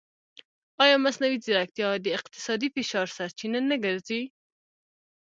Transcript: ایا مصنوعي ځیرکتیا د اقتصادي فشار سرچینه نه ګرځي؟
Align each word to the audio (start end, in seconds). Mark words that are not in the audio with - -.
ایا 0.83 0.95
مصنوعي 1.05 1.37
ځیرکتیا 1.45 1.89
د 1.99 2.07
اقتصادي 2.17 2.67
فشار 2.75 3.07
سرچینه 3.17 3.59
نه 3.69 3.75
ګرځي؟ 3.83 4.21